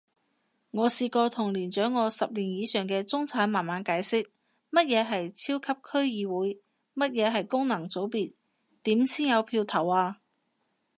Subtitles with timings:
[0.71, 4.25] 我試過同年長我十年以上嘅中產慢慢解釋，
[4.71, 6.59] 乜嘢係超級區議會？
[6.95, 8.33] 乜嘢係功能組別？
[8.81, 10.19] 點先有票投啊？